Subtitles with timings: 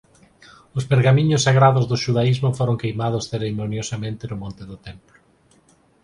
[0.77, 5.17] Os pergamiños sagrados do xudaísmo foron queimados cerimoniosamente no Monte do Templo.